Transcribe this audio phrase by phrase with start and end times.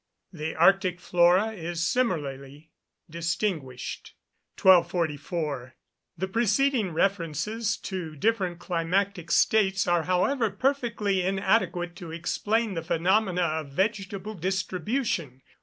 [0.33, 2.71] The arctic flora is similarly
[3.07, 4.15] distinguished.
[4.59, 5.75] 1244.
[6.17, 13.43] The preceding references to different climatic states are, however, perfectly inadequate to explain the phenomena
[13.43, 15.43] of vegetable distribution.